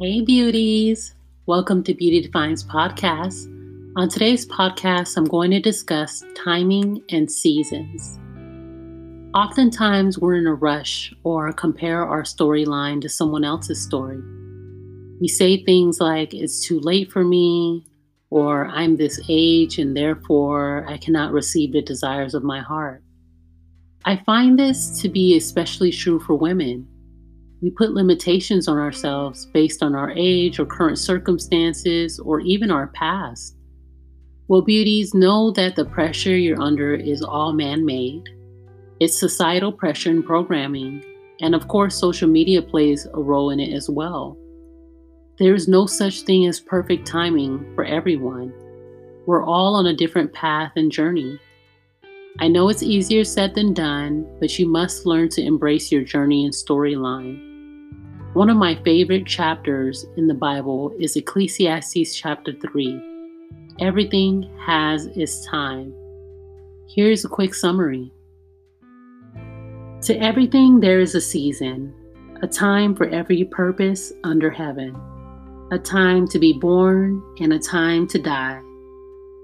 Hey, 0.00 0.20
beauties. 0.20 1.16
Welcome 1.46 1.82
to 1.82 1.92
Beauty 1.92 2.20
Defines 2.20 2.62
podcast. 2.62 3.46
On 3.96 4.08
today's 4.08 4.46
podcast, 4.46 5.16
I'm 5.16 5.24
going 5.24 5.50
to 5.50 5.58
discuss 5.58 6.22
timing 6.36 7.02
and 7.10 7.28
seasons. 7.28 8.16
Oftentimes, 9.34 10.16
we're 10.16 10.36
in 10.36 10.46
a 10.46 10.54
rush 10.54 11.12
or 11.24 11.52
compare 11.52 12.06
our 12.06 12.22
storyline 12.22 13.00
to 13.02 13.08
someone 13.08 13.42
else's 13.42 13.82
story. 13.82 14.20
We 15.20 15.26
say 15.26 15.64
things 15.64 15.98
like, 15.98 16.32
it's 16.32 16.64
too 16.64 16.78
late 16.78 17.10
for 17.10 17.24
me, 17.24 17.84
or 18.30 18.68
I'm 18.68 18.98
this 18.98 19.20
age 19.28 19.80
and 19.80 19.96
therefore 19.96 20.86
I 20.88 20.98
cannot 20.98 21.32
receive 21.32 21.72
the 21.72 21.82
desires 21.82 22.34
of 22.34 22.44
my 22.44 22.60
heart. 22.60 23.02
I 24.04 24.22
find 24.24 24.56
this 24.56 25.02
to 25.02 25.08
be 25.08 25.36
especially 25.36 25.90
true 25.90 26.20
for 26.20 26.36
women. 26.36 26.86
We 27.60 27.70
put 27.70 27.90
limitations 27.90 28.68
on 28.68 28.78
ourselves 28.78 29.46
based 29.46 29.82
on 29.82 29.96
our 29.96 30.12
age 30.12 30.60
or 30.60 30.66
current 30.66 30.98
circumstances 30.98 32.20
or 32.20 32.40
even 32.40 32.70
our 32.70 32.86
past. 32.88 33.56
Well, 34.46 34.62
beauties, 34.62 35.12
know 35.12 35.50
that 35.52 35.74
the 35.74 35.84
pressure 35.84 36.36
you're 36.36 36.60
under 36.60 36.94
is 36.94 37.20
all 37.20 37.52
man 37.52 37.84
made. 37.84 38.22
It's 39.00 39.18
societal 39.18 39.72
pressure 39.72 40.10
and 40.10 40.24
programming, 40.24 41.04
and 41.40 41.54
of 41.54 41.68
course, 41.68 41.98
social 41.98 42.28
media 42.28 42.62
plays 42.62 43.06
a 43.12 43.20
role 43.20 43.50
in 43.50 43.60
it 43.60 43.74
as 43.74 43.90
well. 43.90 44.38
There 45.38 45.54
is 45.54 45.68
no 45.68 45.86
such 45.86 46.22
thing 46.22 46.46
as 46.46 46.60
perfect 46.60 47.06
timing 47.06 47.72
for 47.74 47.84
everyone. 47.84 48.52
We're 49.26 49.44
all 49.44 49.74
on 49.74 49.86
a 49.86 49.96
different 49.96 50.32
path 50.32 50.72
and 50.76 50.90
journey. 50.90 51.38
I 52.40 52.48
know 52.48 52.68
it's 52.68 52.82
easier 52.82 53.24
said 53.24 53.54
than 53.54 53.74
done, 53.74 54.26
but 54.40 54.58
you 54.58 54.68
must 54.68 55.06
learn 55.06 55.28
to 55.30 55.42
embrace 55.42 55.92
your 55.92 56.02
journey 56.02 56.44
and 56.44 56.54
storyline. 56.54 57.47
One 58.38 58.50
of 58.50 58.56
my 58.56 58.80
favorite 58.84 59.26
chapters 59.26 60.06
in 60.16 60.28
the 60.28 60.32
Bible 60.32 60.94
is 61.00 61.16
Ecclesiastes 61.16 62.14
chapter 62.14 62.52
3. 62.52 63.02
Everything 63.80 64.48
has 64.64 65.06
its 65.06 65.44
time. 65.44 65.92
Here's 66.88 67.24
a 67.24 67.28
quick 67.28 67.52
summary 67.52 68.12
To 70.02 70.16
everything, 70.20 70.78
there 70.78 71.00
is 71.00 71.16
a 71.16 71.20
season, 71.20 71.92
a 72.40 72.46
time 72.46 72.94
for 72.94 73.08
every 73.08 73.42
purpose 73.44 74.12
under 74.22 74.50
heaven 74.50 74.94
a 75.72 75.78
time 75.80 76.28
to 76.28 76.38
be 76.38 76.52
born 76.52 77.20
and 77.40 77.52
a 77.52 77.58
time 77.58 78.06
to 78.06 78.20
die, 78.20 78.62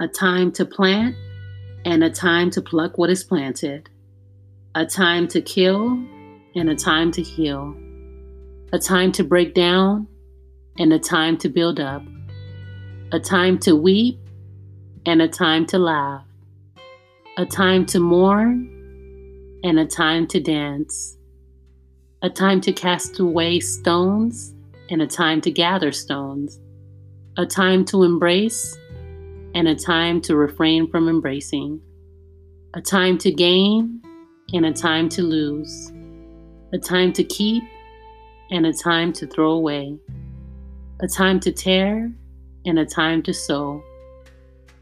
a 0.00 0.06
time 0.06 0.52
to 0.52 0.64
plant 0.64 1.16
and 1.84 2.04
a 2.04 2.10
time 2.10 2.52
to 2.52 2.62
pluck 2.62 2.98
what 2.98 3.10
is 3.10 3.24
planted, 3.24 3.90
a 4.76 4.86
time 4.86 5.26
to 5.26 5.40
kill 5.40 5.88
and 6.54 6.70
a 6.70 6.76
time 6.76 7.10
to 7.10 7.20
heal, 7.20 7.76
a 8.72 8.78
time 8.78 9.12
to 9.12 9.22
break 9.22 9.54
down 9.54 10.08
and 10.78 10.92
a 10.92 10.98
time 10.98 11.36
to 11.38 11.48
build 11.48 11.78
up, 11.78 12.02
a 13.12 13.20
time 13.20 13.58
to 13.60 13.76
weep 13.76 14.18
and 15.06 15.22
a 15.22 15.28
time 15.28 15.64
to 15.66 15.78
laugh, 15.78 16.24
a 17.38 17.46
time 17.46 17.86
to 17.86 18.00
mourn 18.00 18.72
and 19.62 19.78
a 19.78 19.86
time 19.86 20.26
to 20.26 20.40
dance, 20.40 21.16
a 22.22 22.28
time 22.28 22.60
to 22.60 22.72
cast 22.72 23.20
away 23.20 23.60
stones 23.60 24.52
and 24.90 25.00
a 25.00 25.06
time 25.06 25.40
to 25.40 25.50
gather 25.50 25.92
stones, 25.92 26.58
a 27.38 27.46
time 27.46 27.84
to 27.84 28.02
embrace 28.02 28.76
and 29.54 29.68
a 29.68 29.76
time 29.76 30.20
to 30.20 30.34
refrain 30.34 30.90
from 30.90 31.08
embracing, 31.08 31.80
a 32.74 32.80
time 32.80 33.16
to 33.16 33.30
gain 33.30 34.02
and 34.52 34.66
a 34.66 34.72
time 34.72 35.08
to 35.08 35.22
lose, 35.22 35.92
a 36.72 36.78
time 36.78 37.12
to 37.12 37.22
keep 37.22 37.62
and 38.50 38.66
a 38.66 38.72
time 38.72 39.12
to 39.14 39.26
throw 39.26 39.52
away, 39.52 39.98
a 41.00 41.06
time 41.06 41.40
to 41.40 41.52
tear 41.52 42.12
and 42.64 42.78
a 42.78 42.86
time 42.86 43.22
to 43.22 43.32
sow, 43.32 43.82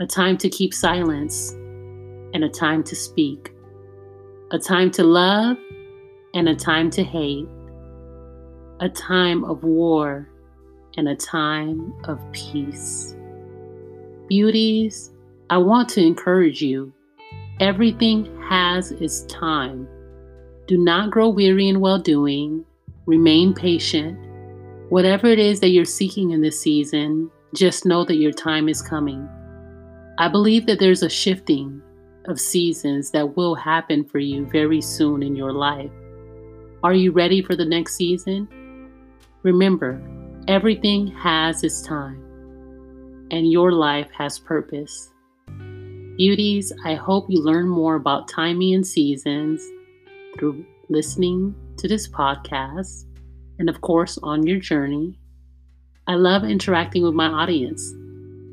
a 0.00 0.06
time 0.06 0.36
to 0.38 0.48
keep 0.48 0.74
silence 0.74 1.52
and 1.52 2.44
a 2.44 2.48
time 2.48 2.82
to 2.84 2.96
speak, 2.96 3.52
a 4.50 4.58
time 4.58 4.90
to 4.90 5.04
love 5.04 5.56
and 6.34 6.48
a 6.48 6.54
time 6.54 6.90
to 6.90 7.02
hate 7.02 7.48
a 8.80 8.88
time 8.88 9.44
of 9.44 9.62
war 9.62 10.28
and 10.96 11.08
a 11.08 11.16
time 11.16 11.94
of 12.04 12.20
peace. 12.32 13.16
Beauties, 14.28 15.12
I 15.50 15.58
want 15.58 15.88
to 15.90 16.02
encourage 16.02 16.60
you. 16.60 16.92
Everything 17.60 18.26
has 18.48 18.90
its 18.92 19.22
time. 19.22 19.88
Do 20.66 20.76
not 20.76 21.10
grow 21.10 21.28
weary 21.28 21.68
in 21.68 21.80
well 21.80 21.98
doing. 21.98 22.64
Remain 23.06 23.52
patient. 23.52 24.18
Whatever 24.88 25.26
it 25.26 25.38
is 25.38 25.60
that 25.60 25.68
you're 25.68 25.84
seeking 25.84 26.30
in 26.30 26.40
this 26.40 26.60
season, 26.60 27.30
just 27.54 27.84
know 27.84 28.04
that 28.04 28.16
your 28.16 28.32
time 28.32 28.68
is 28.68 28.80
coming. 28.80 29.28
I 30.18 30.28
believe 30.28 30.66
that 30.66 30.78
there's 30.78 31.02
a 31.02 31.10
shifting 31.10 31.82
of 32.26 32.40
seasons 32.40 33.10
that 33.10 33.36
will 33.36 33.54
happen 33.54 34.04
for 34.04 34.18
you 34.18 34.46
very 34.46 34.80
soon 34.80 35.22
in 35.22 35.36
your 35.36 35.52
life. 35.52 35.90
Are 36.82 36.94
you 36.94 37.12
ready 37.12 37.42
for 37.42 37.54
the 37.56 37.64
next 37.64 37.96
season? 37.96 38.48
Remember, 39.42 40.00
everything 40.48 41.06
has 41.08 41.62
its 41.62 41.82
time, 41.82 42.22
and 43.30 43.50
your 43.50 43.72
life 43.72 44.08
has 44.16 44.38
purpose. 44.38 45.10
Beauties, 46.16 46.72
I 46.84 46.94
hope 46.94 47.26
you 47.28 47.42
learn 47.42 47.68
more 47.68 47.96
about 47.96 48.28
timing 48.28 48.74
and 48.74 48.86
seasons 48.86 49.62
through 50.38 50.64
listening 50.88 51.54
to 51.78 51.88
this 51.88 52.08
podcast 52.08 53.04
and, 53.58 53.68
of 53.68 53.80
course, 53.80 54.18
on 54.22 54.46
your 54.46 54.58
journey. 54.58 55.18
I 56.06 56.14
love 56.14 56.44
interacting 56.44 57.02
with 57.02 57.14
my 57.14 57.26
audience. 57.26 57.92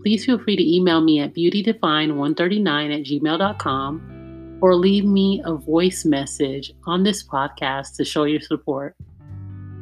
Please 0.03 0.25
feel 0.25 0.39
free 0.39 0.55
to 0.55 0.75
email 0.75 1.01
me 1.01 1.19
at 1.19 1.33
beautydefine139 1.33 2.99
at 2.99 3.05
gmail.com 3.05 4.59
or 4.61 4.75
leave 4.75 5.05
me 5.05 5.41
a 5.45 5.55
voice 5.55 6.05
message 6.05 6.73
on 6.85 7.03
this 7.03 7.23
podcast 7.27 7.95
to 7.97 8.05
show 8.05 8.23
your 8.23 8.41
support. 8.41 8.95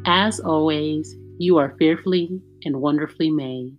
As 0.06 0.40
always, 0.40 1.16
you 1.38 1.58
are 1.58 1.76
fearfully 1.78 2.42
and 2.66 2.82
wonderfully 2.82 3.30
made. 3.30 3.78